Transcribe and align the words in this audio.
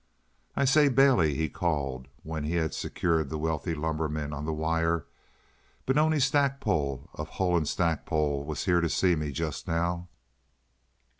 "I 0.55 0.65
say, 0.65 0.89
Bailey," 0.89 1.35
he 1.35 1.47
called, 1.47 2.07
when 2.23 2.43
he 2.43 2.55
had 2.55 2.73
secured 2.73 3.29
the 3.29 3.37
wealthy 3.37 3.75
lumberman 3.75 4.33
on 4.33 4.45
the 4.45 4.51
wire, 4.51 5.05
"Benoni 5.85 6.19
Stackpole, 6.19 7.07
of 7.13 7.29
Hull 7.29 7.63
& 7.65 7.65
Stackpole, 7.65 8.43
was 8.43 8.65
here 8.65 8.81
to 8.81 8.89
see 8.89 9.15
me 9.15 9.31
just 9.31 9.67
now." 9.67 10.07